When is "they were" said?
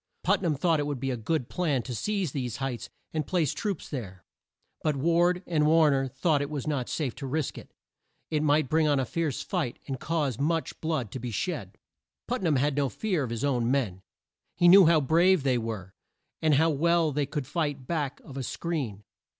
15.43-15.93